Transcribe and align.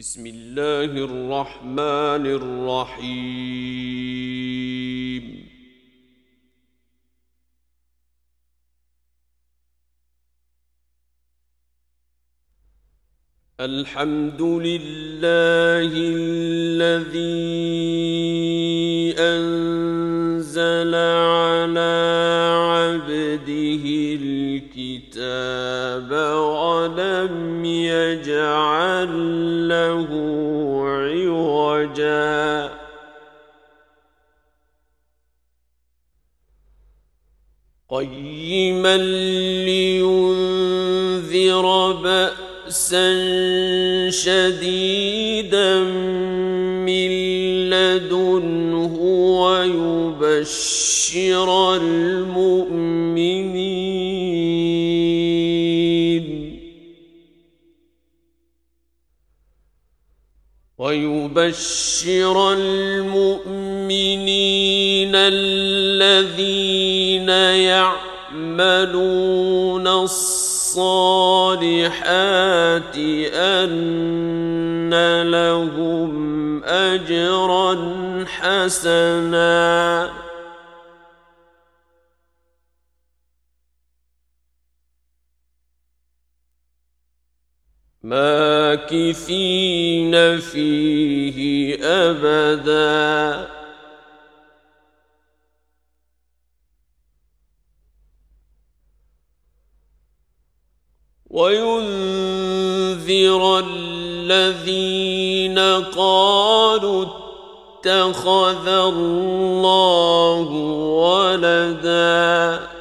بسم 0.00 0.24
الله 0.26 0.92
الرحمن 1.08 2.24
الرحيم. 2.40 3.10
الحمد 13.60 14.42
لله 14.42 15.92
الذي 16.16 17.30
الكتاب 25.30 26.10
ولم 26.10 27.64
يجعل 27.64 29.12
له 29.68 30.08
عوجا. 30.86 32.70
قيما 37.90 38.96
لينذر 39.66 41.66
بأسا 41.92 43.08
شديدا 44.10 45.78
من 46.86 47.10
لدنه 47.70 48.94
ويبشر 50.30 51.48
المؤمنين 51.76 53.59
ويبشر 61.40 62.52
المؤمنين 62.52 63.42
الذين 65.14 66.48
يعملون 68.36 69.86
الصالحات 69.88 70.76
أن 73.34 75.22
لهم 75.22 76.64
اجرا 76.64 77.78
حسنا 78.26 80.10
ماكثين 88.10 90.14
فيه 90.40 91.78
أبدا. 91.84 93.48
وينذر 101.30 103.42
الذين 103.58 105.58
قالوا 105.94 107.06
اتخذ 107.06 108.68
الله 108.68 110.48
ولدا. 111.06 112.79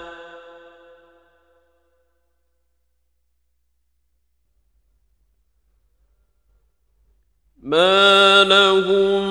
ما 7.70 8.44
لهم 8.44 9.23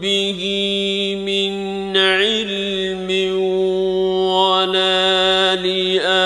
به 0.00 0.42
من 1.26 1.96
علم 1.96 3.10
ولا 4.30 5.56
لآبائهم 5.56 6.16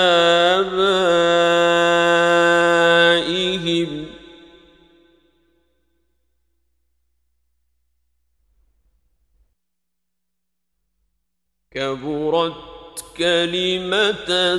كبرت 11.71 12.70
كلمة 13.17 14.55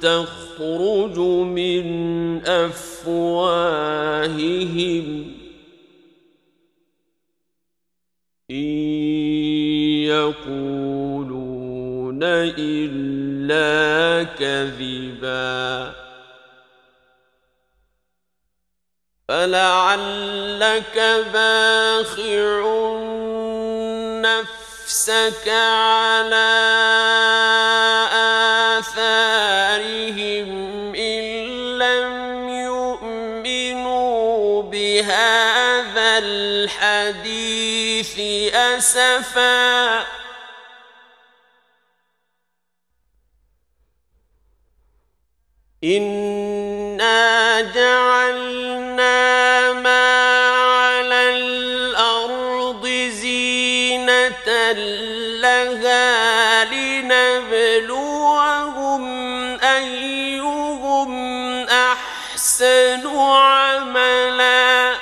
تخرج 0.00 1.18
من 1.18 1.86
أفواههم. 2.46 3.04
إن 8.50 8.56
يقولون 10.04 12.20
إلا 12.58 14.24
كذبا. 14.24 15.92
فلعلك 19.28 21.24
باخع 21.32 22.64
نفسك 24.84 25.48
على 25.48 26.52
آثارهم 28.78 30.48
إن 30.94 31.24
لم 31.78 32.48
يؤمنوا 32.48 33.02
بهذا 34.62 36.18
الحديث 36.18 38.20
أسفا. 38.54 40.06
إنا 45.84 47.60
جعلنا 47.60 48.83
زينة 54.72 55.04
لها 55.40 56.64
لنبلوهم 56.64 57.84
أيهم 59.60 61.12
أحسن 61.68 63.16
عملا 63.18 64.94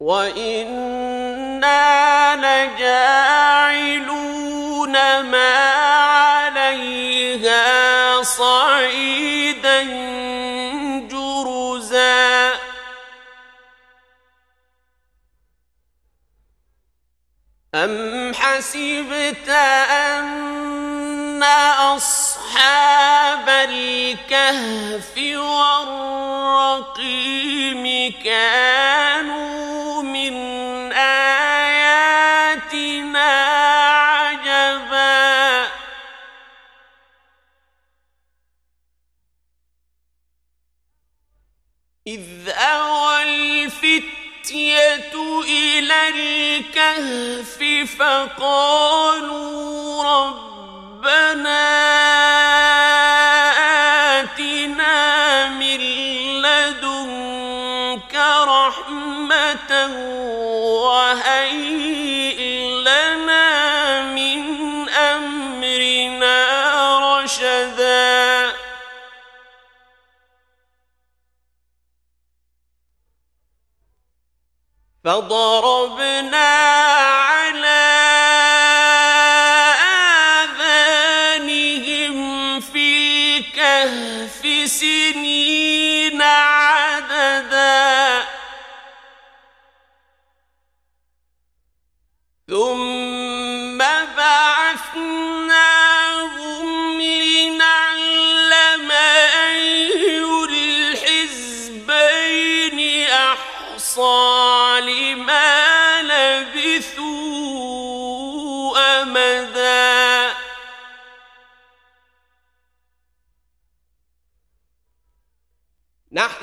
وإنا 0.00 1.68
لجاعلون 2.36 3.27
أم 17.74 18.34
حسبت 18.34 19.48
أن 19.90 21.42
أصحاب 21.96 23.48
الكهف 23.48 25.18
والرقيم 26.96 28.12
كانوا 28.24 30.02
من 30.02 30.32
آياتنا 30.92 32.08
عجبا 33.92 35.68
إذ 42.06 42.48
أوى 42.48 43.08
الفتية 44.48 45.12
إلى 45.44 46.08
الكهف 46.08 47.58
فقالوا 47.98 49.24
ربنا 50.04 51.68
آتنا 54.20 55.48
من 55.48 55.80
لدنك 56.42 58.14
رحمة 58.48 59.72
وهيئ 60.82 61.87
فضربنا 75.08 76.48
على 77.08 77.84
آذانهم 81.30 82.60
في 82.60 83.38
الكهف 83.38 84.70
سنين. 84.70 85.27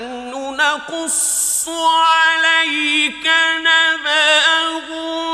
نحن 0.00 0.56
نقص 0.56 1.68
عليك 1.68 3.26
نبأهم 3.56 5.26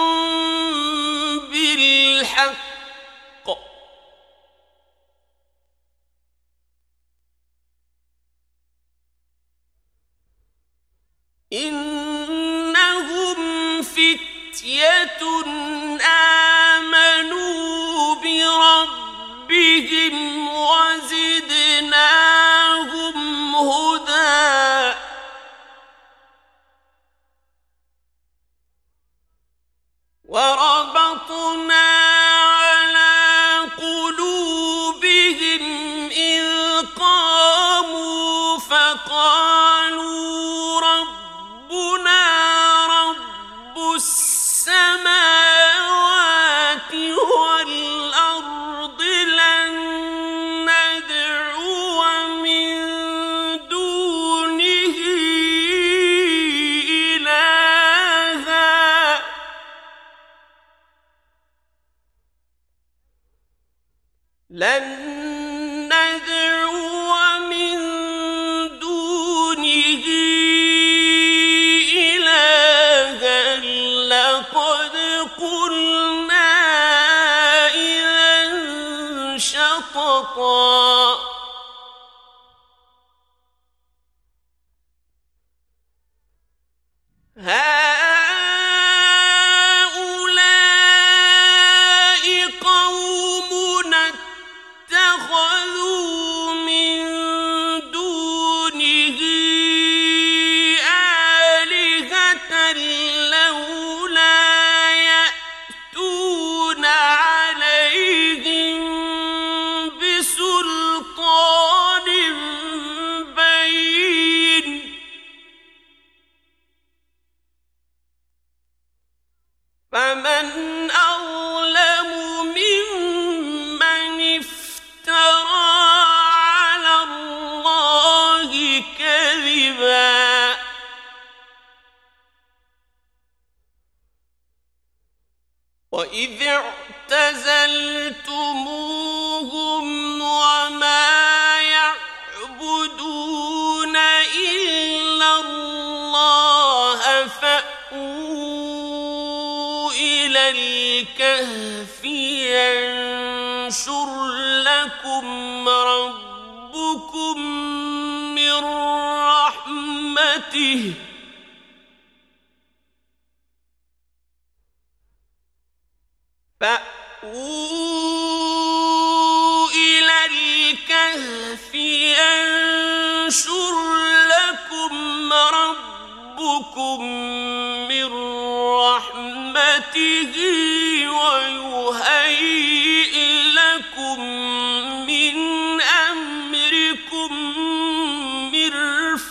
لن 64.52 65.01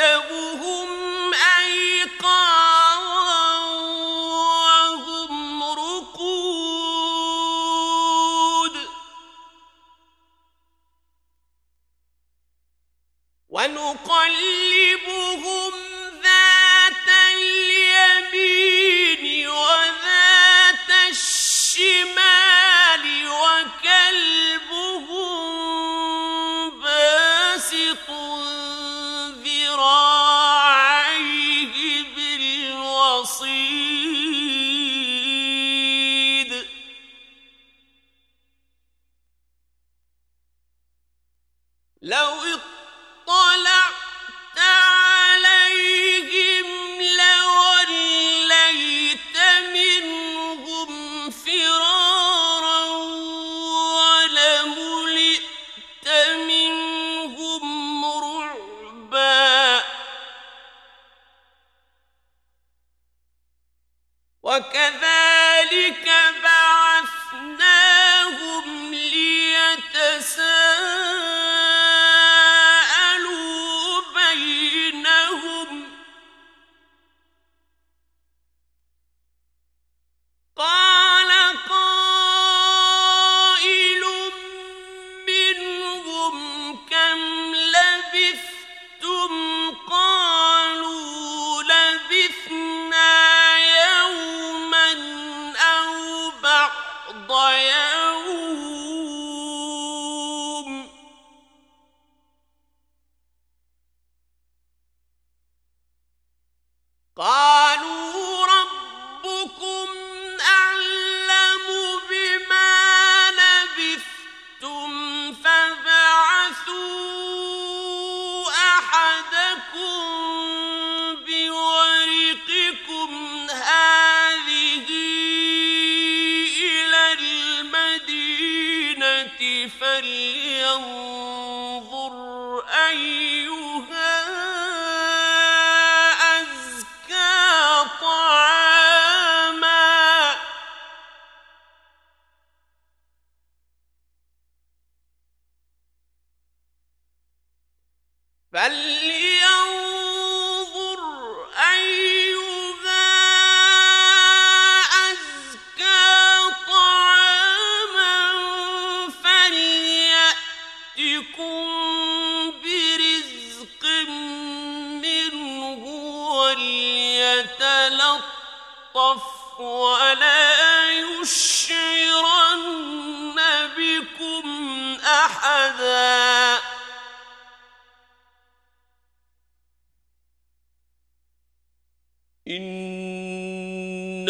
تحسبهم 0.00 1.19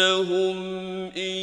لهم 0.01 0.57
إن 1.17 1.37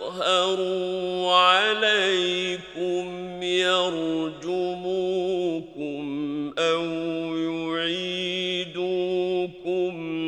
يظهروا 0.00 1.32
عليكم 1.34 3.06
يرجموكم 3.42 4.94
أو 6.58 6.84
يعيدوكم 7.76 9.06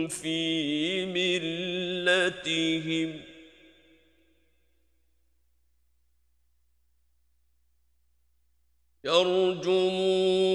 في 0.08 0.38
ملتهم 1.06 2.48
يرجموكم 9.04 10.47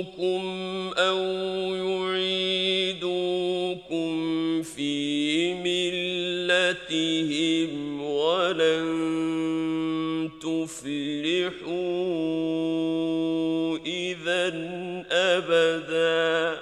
آياتهم 6.91 8.01
ولن 8.01 8.89
تفلحوا 10.41 11.73
إذا 13.85 14.47
أبدا 15.11 16.61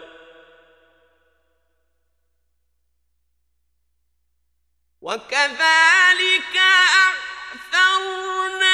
وكذلك 5.02 6.56
أعثرنا 7.74 8.71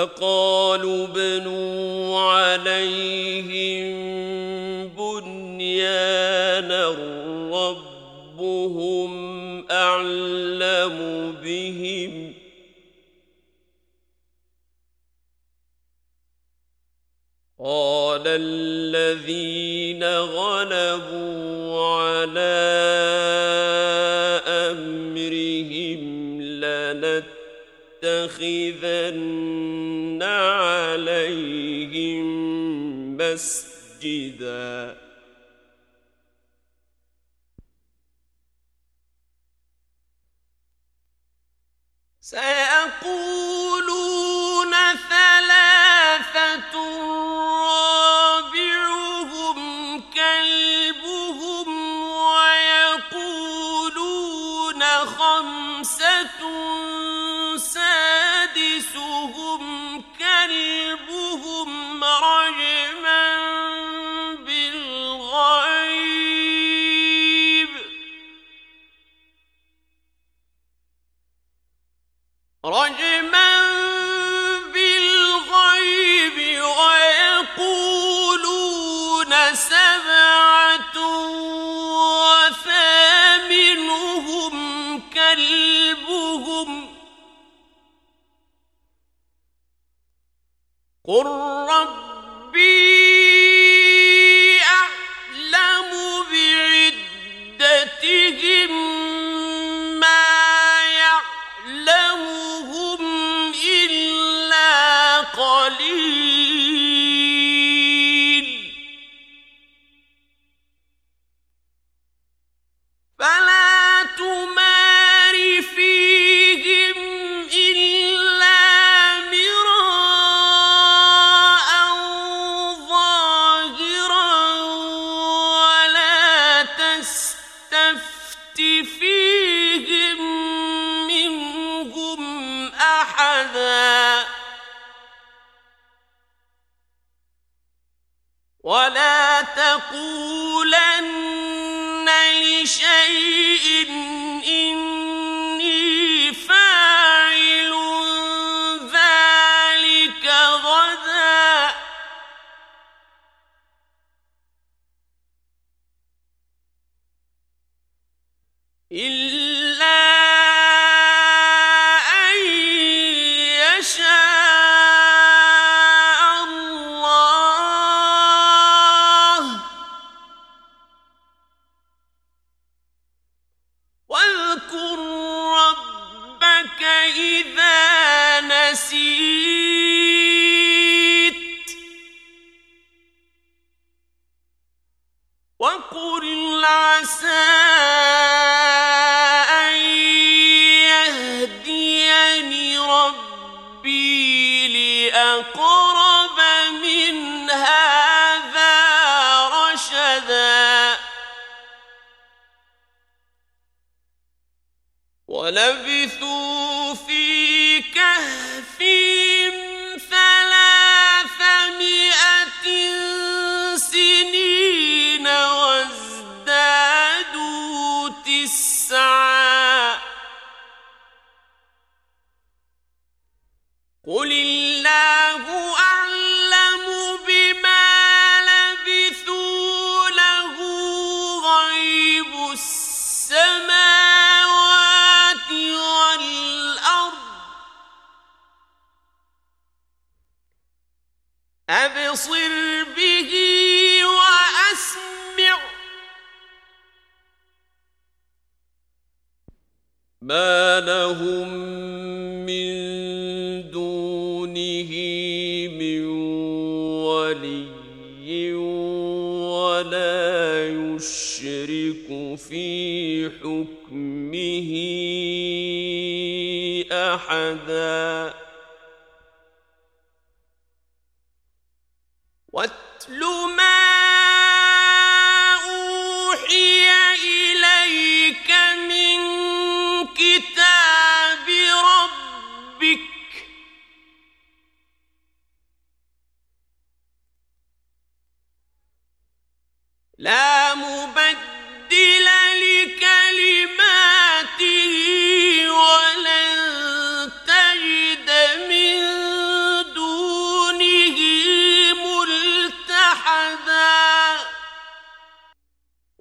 فقالوا 0.00 1.06
بنوا 1.06 2.20
عليهم 2.20 3.90
بنيانا 4.88 6.88
ربهم 7.52 9.10
أعلم 9.70 10.96
بهم. 11.42 12.34
قال 17.58 18.22
الذين 18.26 20.04
غلبوا 20.04 21.86
على 21.86 23.19
لنتخذن 28.40 30.22
عليهم 30.22 32.26
مسجدا. 33.16 34.96
سيقولون 42.20 42.59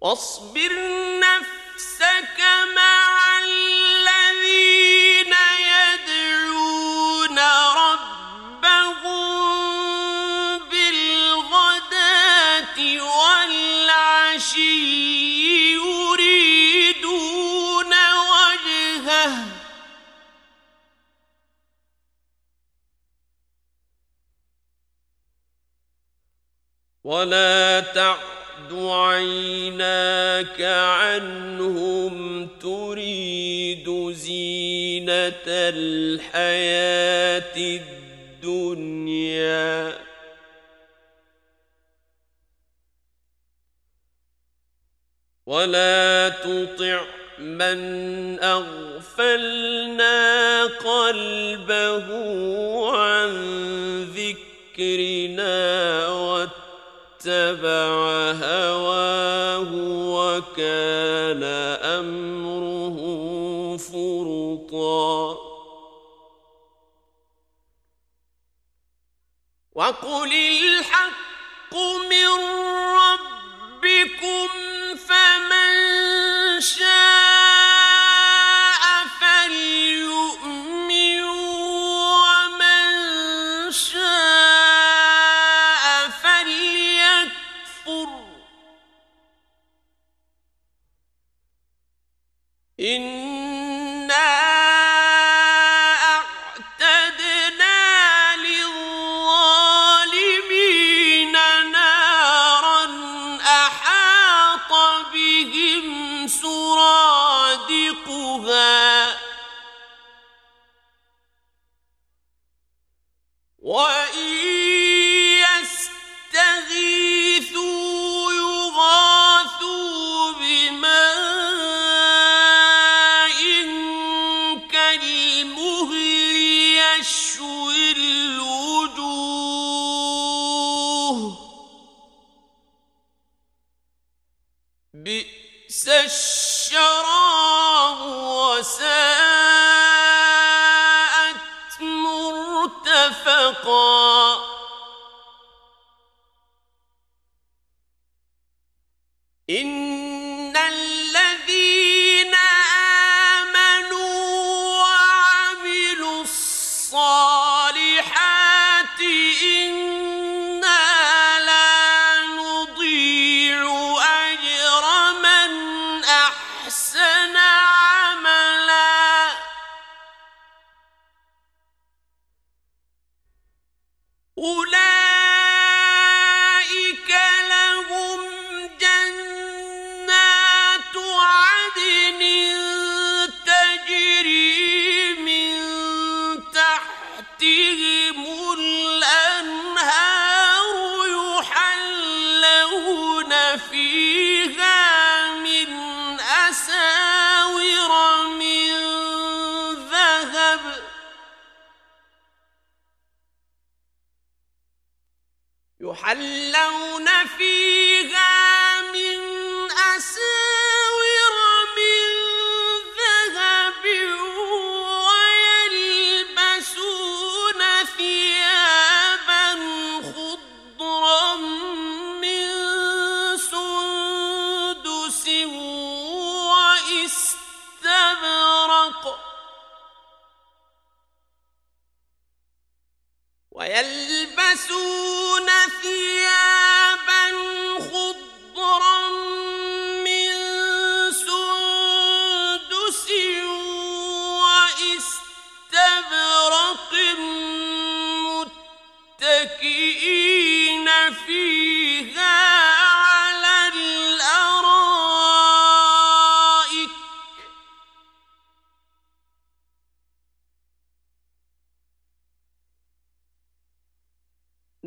واصبر 0.09 0.98
الحياة 35.49 37.57
الدنيا. 38.41 40.09
ولا 45.49 46.29
تطع 46.29 47.01
من 47.39 47.79
أغفلنا 48.39 50.15
قلبه 50.65 52.07
عن 52.97 53.31
ذكرنا 54.03 56.07
واتبع 56.07 57.91
هواه 58.31 59.71
وكان 60.13 61.43
وقل 69.89 70.33
الحق 70.33 71.73
من 72.09 72.68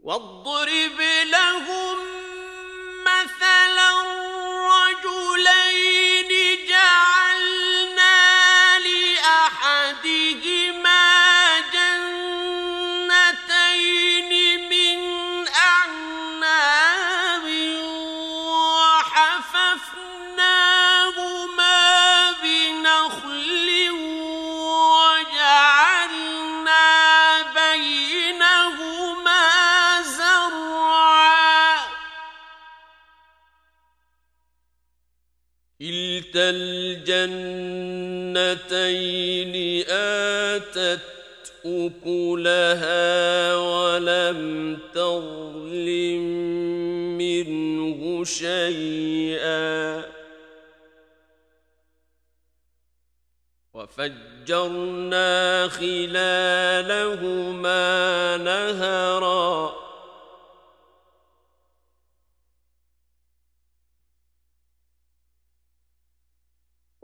واضرب 0.00 1.00
لهم 1.24 1.98
مثلا 3.04 3.92
جنتين 38.36 39.84
آتت 39.90 41.00
أكلها 41.64 43.56
ولم 43.56 44.78
تظلم 44.94 46.22
منه 47.18 48.24
شيئا. 48.24 50.02
وفجرنا 53.74 55.68
خلالهما 55.68 57.16
نهرًا. 58.36 59.67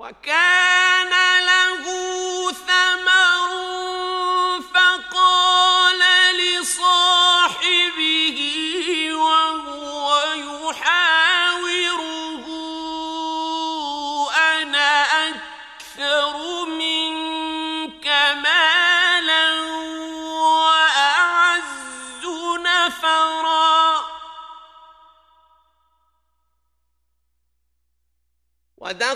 وكان 0.04 1.12
له 1.48 1.84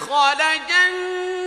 دخل 0.09 0.39
جنة 0.69 1.38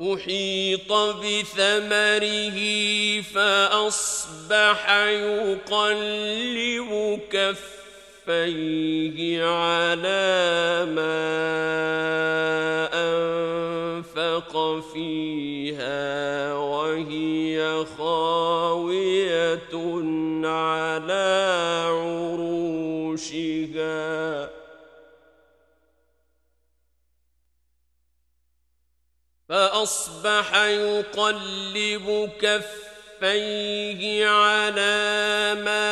أحيط 0.00 0.92
بثمره 0.92 2.58
فأصبح 3.20 4.90
يقلب 5.06 6.90
كفيه 7.30 9.18
على 9.44 10.86
ما 10.96 11.20
أنفق 12.94 14.54
فيها 14.92 16.54
وهي 16.54 17.84
خاوية 17.98 19.72
على 20.44 21.46
عروشها. 21.90 23.40
فأصبح 29.50 30.64
يقلب 30.64 32.30
كفيه 32.40 34.26
على 34.28 35.54
ما 35.64 35.90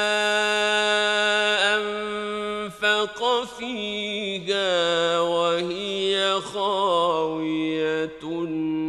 أنفق 1.76 3.44
فيها 3.58 5.20
وهي 5.20 6.40
خاوية 6.40 8.20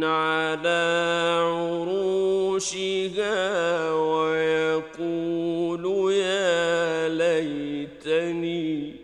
على 0.02 0.82
عروشها 1.42 2.92
ويقول 3.92 5.84
يا 6.12 7.08
ليتني 7.08 8.94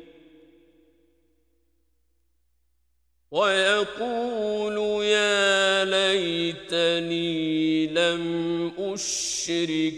ويقول 3.30 3.85
ليتني 6.16 7.86
لم 7.86 8.24
أشرك 8.78 9.94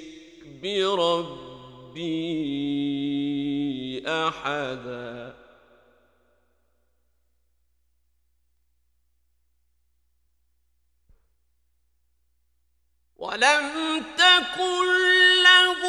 بربي 0.63 2.09
أحدا. 4.07 5.35
ولم 13.17 14.05
تكن 14.17 14.87
له 15.43 15.83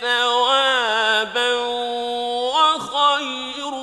ثوابا 0.00 1.54
وخير 2.54 3.74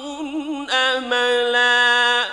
املا. 0.72 2.26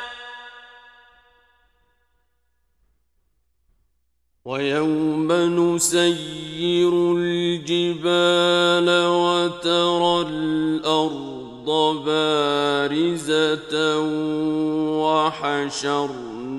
ويوم 4.45 5.33
نسير 5.33 6.93
الجبال 7.17 8.89
وترى 9.07 10.21
الأرض 10.29 11.69
بارزة 12.05 13.99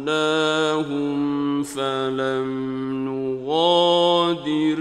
وحشرناهم 0.09 1.63
فلم 1.63 2.49
نغادر 3.05 4.79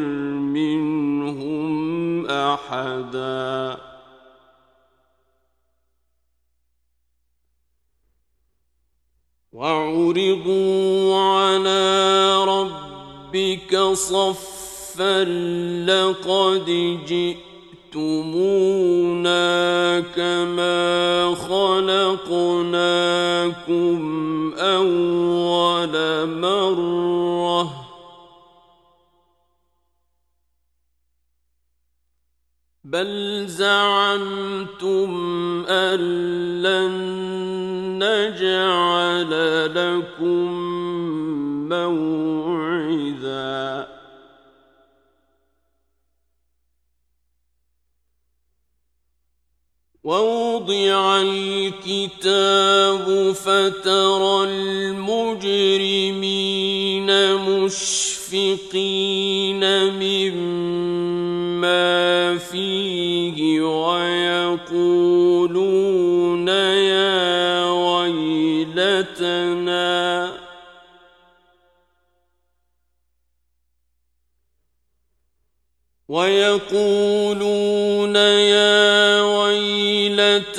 منهم 0.57 2.27
احدا 2.27 3.79
وعرضوا 9.53 11.15
على 11.21 12.45
ربك 12.45 13.77
صفا 13.93 15.25
لقد 15.85 16.69
جئتمونا 17.95 19.41
كما 20.01 21.35
خلقناكم 21.35 22.69
اول 24.59 25.95
مره 26.41 27.71
بل 32.85 33.45
زعمتم 33.47 35.11
ان 35.69 36.01
لن 36.63 36.95
نجعل 37.99 39.31
لكم 39.75 40.53
موعدا 41.69 42.48
ووضع 50.09 51.21
الكتاب 51.21 53.05
فترى 53.33 54.45
المجرمين 54.45 55.89
مشفقين 57.35 58.85
مما 60.01 61.19
فيه 62.39 63.61
ويقولون 63.61 64.89
يا 66.49 67.71
ويلتنا. 67.71 68.89
ويقولون 76.09 77.49
يا 78.17 78.98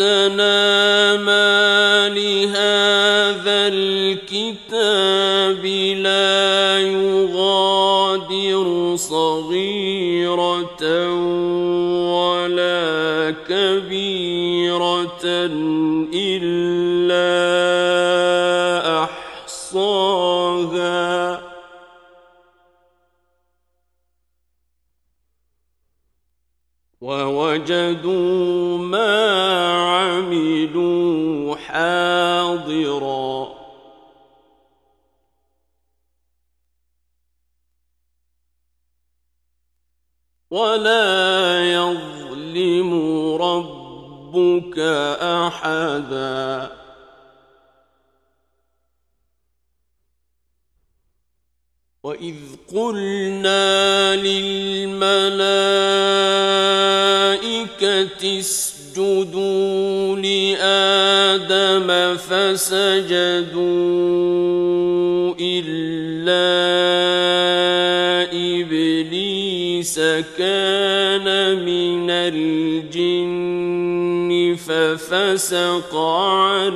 لنا 0.10 1.18
ما 1.18 2.10
لهذا 2.10 3.68
الكتاب 3.74 5.66
لا 5.96 6.80
يغادر 6.80 8.68
صغيرة 8.96 10.84
ولا 12.14 13.36
كبيرة 13.50 15.26
إلا 16.14 16.79
قلنا 52.76 54.16
للملائكة 54.16 55.00
اسجدوا 58.40 60.16
لآدم 60.16 61.88
فسجدوا 62.18 63.70
إلا 65.42 66.50
إبليس 68.34 70.00
كان 70.38 71.28
من 71.66 72.10
الجن 72.10 73.50
ففسق 74.56 75.96
عن 75.96 76.74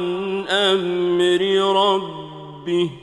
أمر 0.47 1.41
ربه 1.75 3.02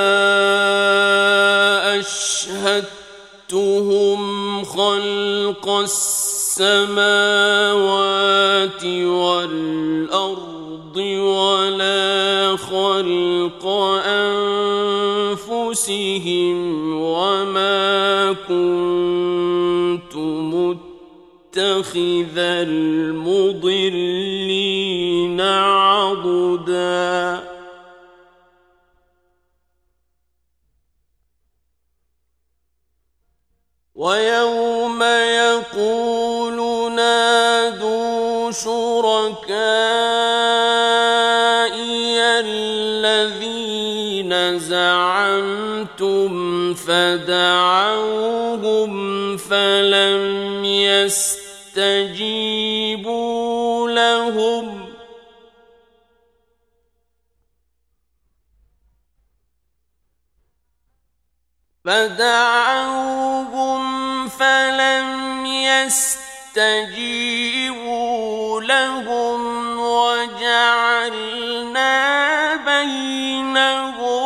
أشهدتهم 2.00 3.04
خلق 4.64 5.70
السماوات 5.70 6.96
والأرض 9.06 10.46
ولا 10.98 12.58
خلق 12.58 13.66
أنفسهم 15.36 16.58
وما 17.02 18.34
كنت 18.48 18.95
متخذ 21.56 22.38
المضلين 22.38 23.32
عضدا. 25.42 27.44
ويوم 33.96 35.04
يقول 35.04 36.92
نادوا 36.96 38.52
شركائي 38.52 39.46
الذين 42.40 44.60
زعمتم 44.60 46.34
فدعوهم 46.74 48.18
فلم 49.38 50.66
يستجيبوا 51.78 53.40
لهم. 53.90 54.86
فدعوهم 61.86 63.86
فلم 64.28 65.46
يستجيبوا 65.46 66.92
لهم 68.62 69.80
وجعلنا 69.80 71.86
بينهم 72.56 74.25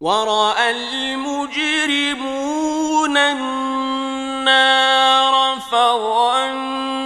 وراى 0.00 0.70
المجرمون 0.70 1.56
النار 3.16 4.48
فظنوا 5.70 6.97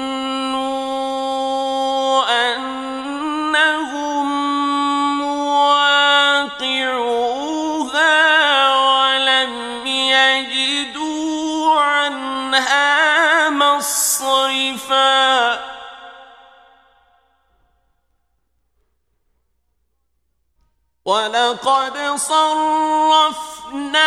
ولقد 21.04 22.16
صرفنا 22.16 24.06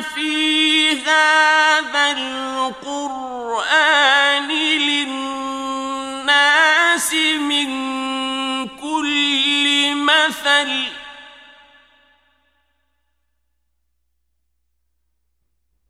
في 0.00 1.00
هذا 1.00 2.10
القرآن 2.76 3.68
للناس 4.78 5.94
من 7.40 7.68
كل 8.68 9.94
مثل 9.94 10.86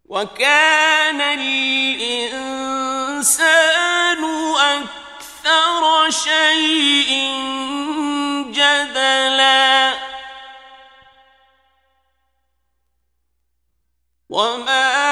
وكان 0.05 1.21
الإنسان 1.21 2.67
أكثر 4.57 6.11
شيء 6.11 7.11
جدلا 8.51 9.96
وما 14.37 15.06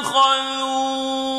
اتخذوا 0.00 1.33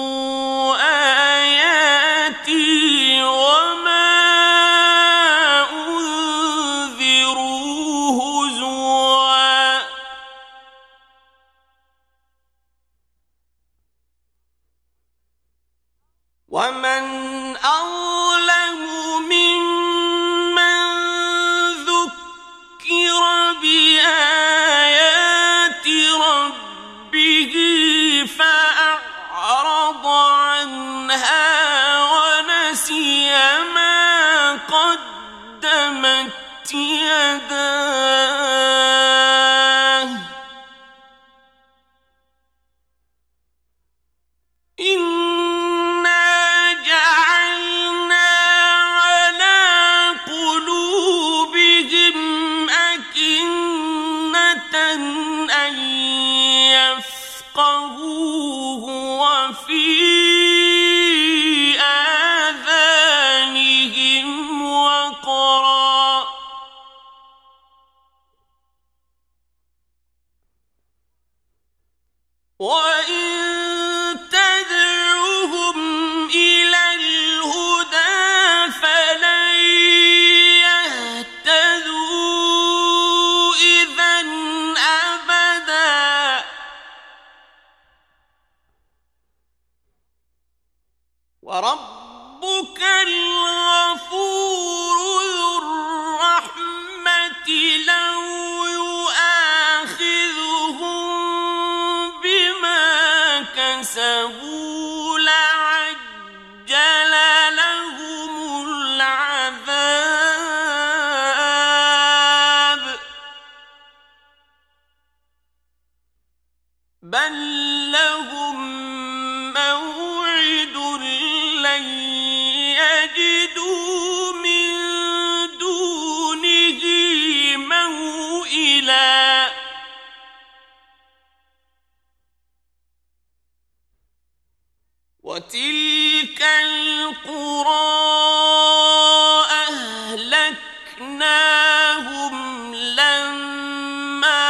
أهلكناهم 141.02 142.76
لما 142.76 144.46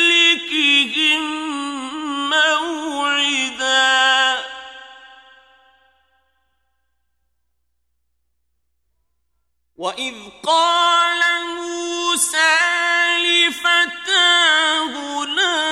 موعدا 2.30 3.76
وإذ 9.78 10.16
قال 10.44 11.22
موسى 11.56 12.58
لفتاه 13.18 14.94
لا 15.26 15.65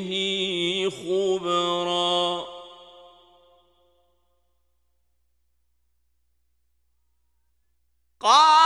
به 0.00 0.90
خبرا 0.90 2.46
قال 8.20 8.65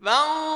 Vamos! 0.00 0.47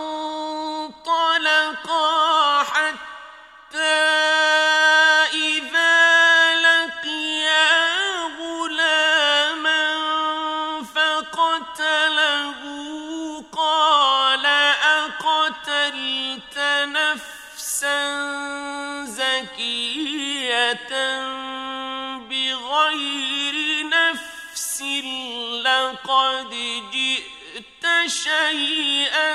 شيئا 28.23 29.35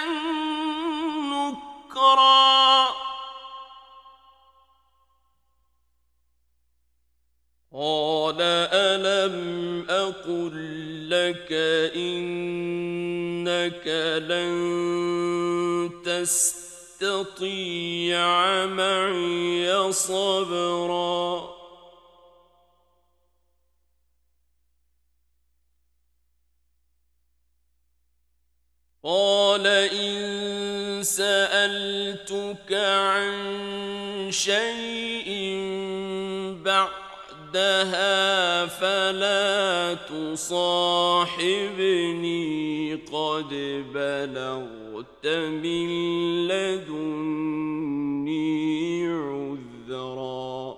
نكرا. 1.31 2.87
قال 7.73 8.41
ألم 8.41 9.85
أقل 9.89 10.55
لك 11.09 11.51
إنك 11.95 13.87
لن 14.27 14.53
تستطيع 16.05 17.45
معي 18.65 19.91
صبرا. 19.91 21.46
قال 29.07 29.67
إن 29.67 31.03
سألتك 31.03 32.73
عن 32.73 33.31
شيء 34.31 35.31
بعد 36.65 37.07
بعدها 37.53 38.65
فلا 38.65 39.93
تصاحبني 39.93 41.25
قد 42.95 43.49
بلغت 43.93 45.27
من 45.27 45.87
لدني 46.47 47.87
عذرا. 49.07 50.77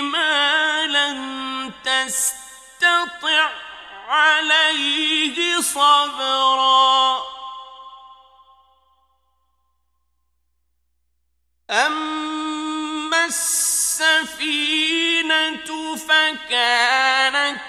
ما 0.00 0.86
لم 0.86 1.72
تستطع 1.84 3.50
عليه 4.08 5.60
صبرا. 5.60 7.22
أما 11.70 13.24
السفينة 13.24 14.46
فكانت 15.96 17.60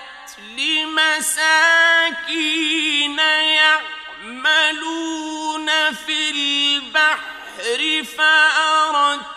لمساكين 0.58 1.60
يعملون 4.20 4.88
في 5.94 6.30
البحر 6.30 8.04
فأردت 8.18 9.37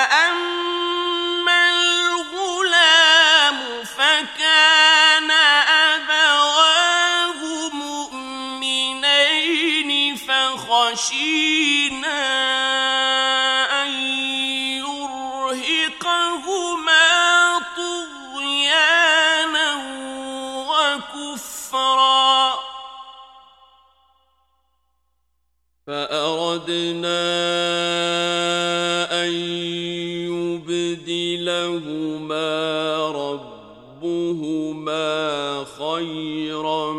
خيرا 36.01 36.93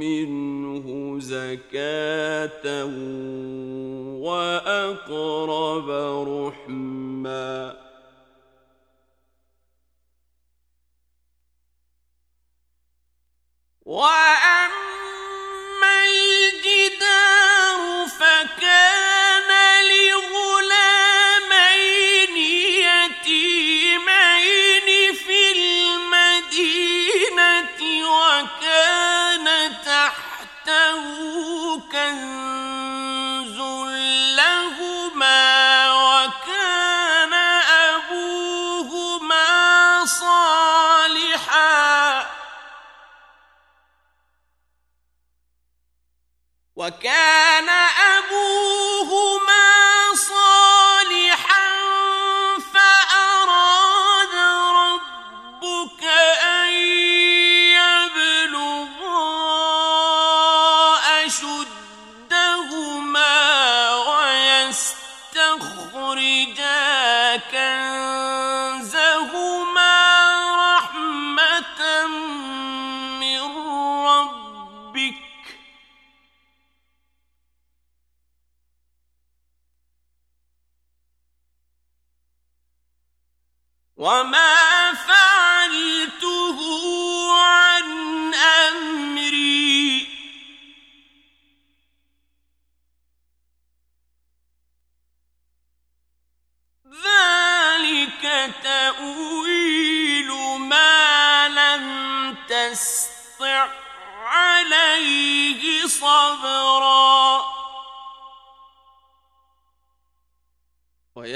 منه 0.00 1.18
زكاة 1.20 2.84
وأقرب 4.24 5.90
رحما. 6.28 7.76
وأما 13.86 14.47
وكان 46.88 47.68
أبوهما 47.68 48.67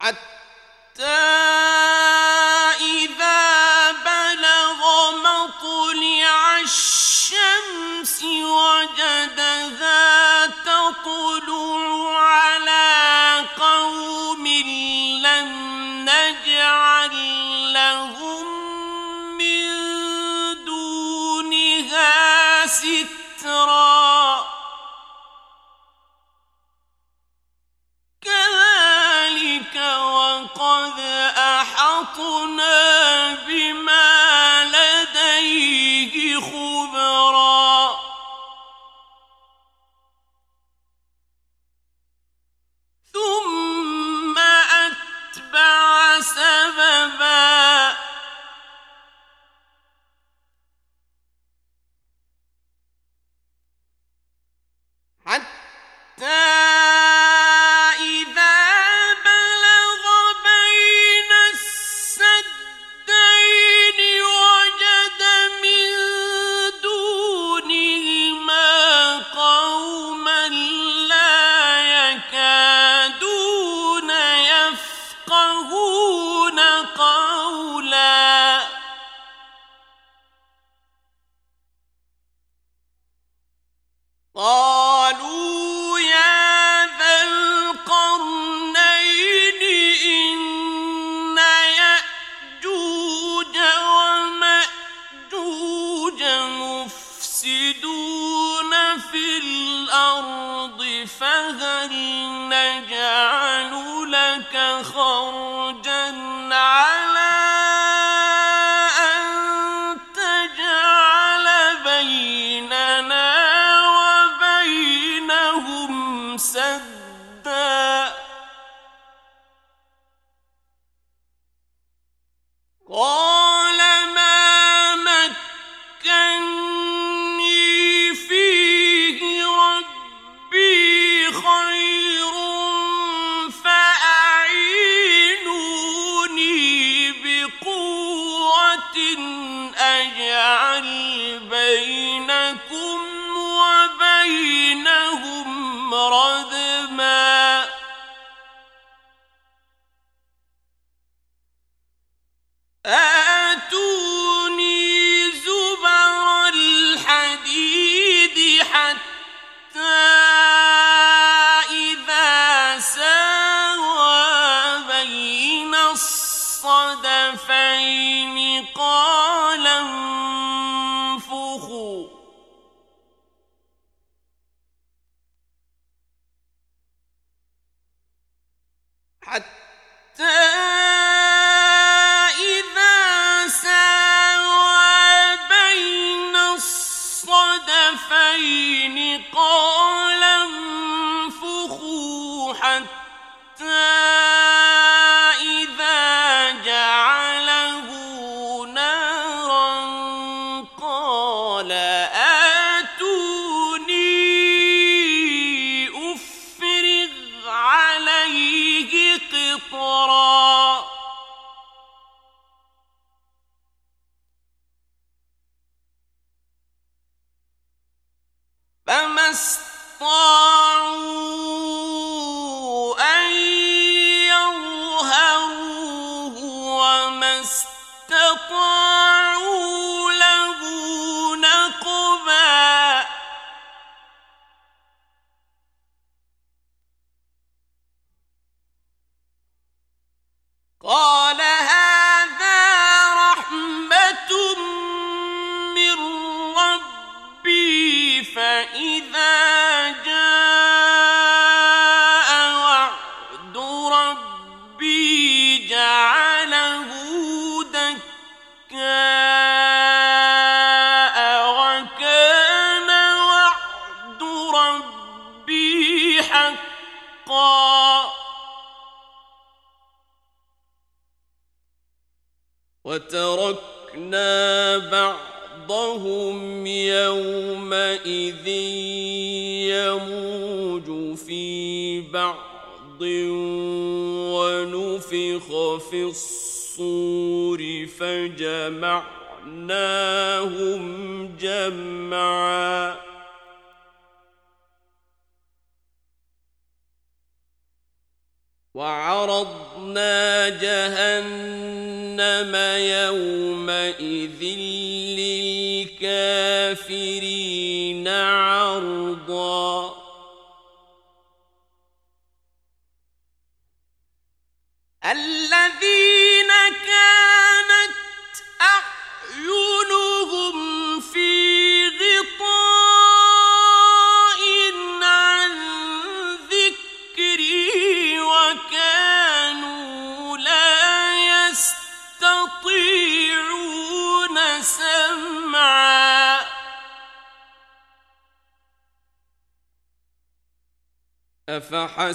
حتى 0.02 0.31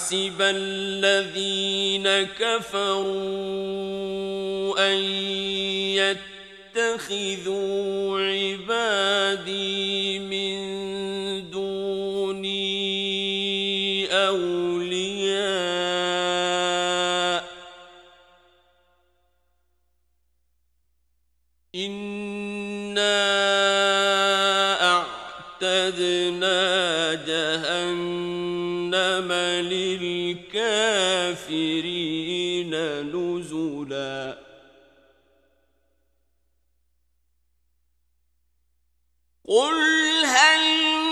حسب 0.07 0.39
الذين 0.41 2.09
كفروا 2.23 2.86
السافلين 31.97 32.75
نزلا. 33.03 34.39
قل 39.49 40.25
هل 40.25 40.63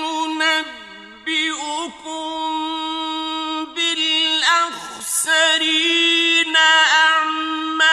ننبئكم 0.02 0.74
بالأخسرين 3.74 4.86
أعمالا؟ 6.56 7.84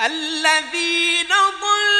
الذين 0.00 1.28
ضل 1.60 1.93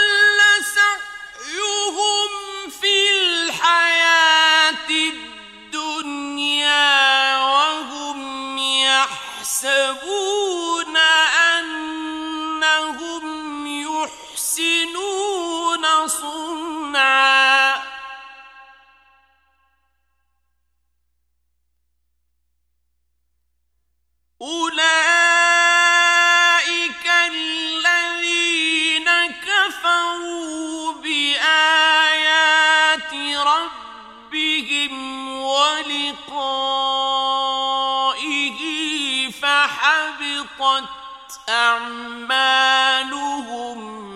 أعمالهم 41.49 43.05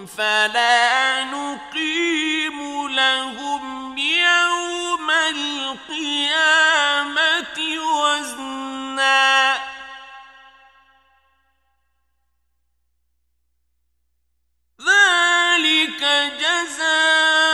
فلا 0.06 1.24
نقيم 1.24 2.88
لهم 2.88 3.98
يوم 3.98 5.10
القيامة 5.10 6.38
وزنا. 8.00 9.58
ذلك 14.80 16.02
جزاؤهم 16.40 17.47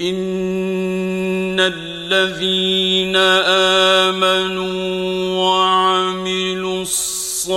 إن 0.00 1.60
الذين 1.60 3.16
آمنوا 4.06 4.64
وعملوا 5.38 6.82
الصالحات 6.82 7.54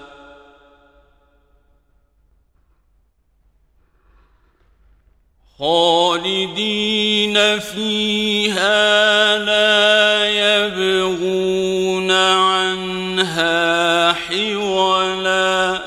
خالدين 5.59 7.59
فيها 7.59 9.37
لا 9.37 10.27
يبغون 10.27 12.11
عنها 12.11 14.13
حولا. 14.13 15.81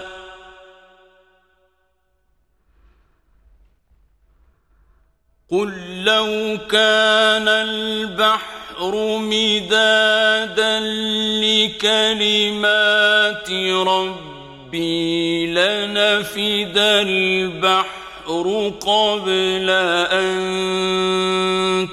قل 5.50 6.04
لو 6.04 6.58
كان 6.70 7.48
البحر 7.48 8.57
مدادا 9.18 10.80
لكلمات 11.42 13.50
ربي 13.86 15.46
لنفد 15.46 16.78
البحر 16.78 18.72
قبل 18.80 19.70
أن 20.10 20.38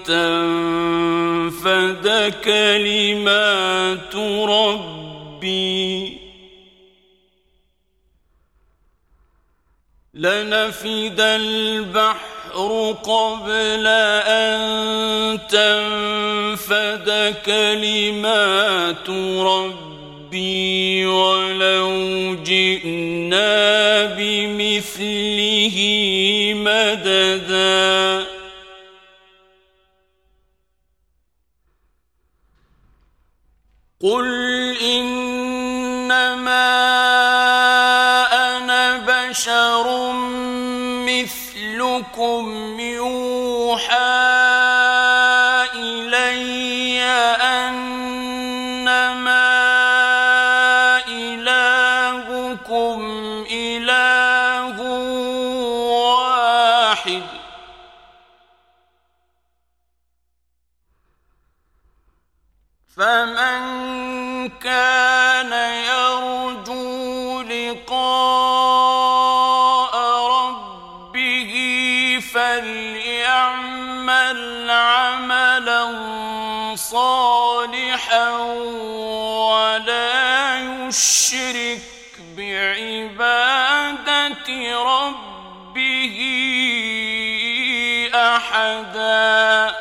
تنفد 0.06 2.06
كلمات 2.44 4.16
ربي. 4.50 6.18
لنفد 10.14 11.20
البحر 11.20 12.35
قبل 12.56 13.88
أن 14.28 15.40
تنفد 15.50 17.36
كلمات 17.46 19.10
ربي 19.40 21.06
ولو 21.06 22.36
جئنا 22.44 24.06
بمثله 24.06 25.78
مددا 26.56 28.26
قل 34.02 34.28
إنما 34.82 35.25
مثلكم 42.25 42.49
صالحا 76.92 78.30
ولا 79.50 80.60
يشرك 80.60 81.82
بعبادة 82.38 84.48
ربه 84.84 86.18
أحدا 88.16 89.76